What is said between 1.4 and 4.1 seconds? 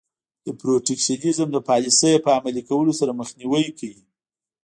د پالیسۍ په عملي کولو سره مخنیوی کوي.